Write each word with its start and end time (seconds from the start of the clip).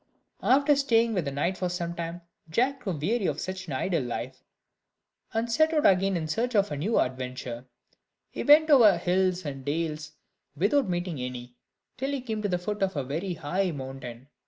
After 0.41 0.75
staying 0.75 1.13
with 1.13 1.25
the 1.25 1.31
knight 1.31 1.59
for 1.59 1.69
some 1.69 1.93
time, 1.93 2.21
Jack 2.49 2.79
grew 2.79 2.93
weary 2.97 3.27
of 3.27 3.39
such 3.39 3.67
an 3.67 3.73
idle 3.73 4.01
life, 4.01 4.41
and 5.31 5.51
set 5.51 5.75
out 5.75 5.85
again 5.85 6.17
in 6.17 6.27
search 6.27 6.55
of 6.55 6.71
new 6.71 6.99
adventures. 6.99 7.65
He 8.31 8.41
went 8.41 8.71
over 8.71 8.97
hills 8.97 9.45
and 9.45 9.63
dales 9.63 10.13
without 10.57 10.89
meeting 10.89 11.21
any, 11.21 11.53
till 11.97 12.09
he 12.09 12.21
came 12.21 12.41
to 12.41 12.49
the 12.49 12.57
foot 12.57 12.81
of 12.81 12.95
a 12.95 13.03
very 13.03 13.35
high 13.35 13.69
mountain. 13.69 14.27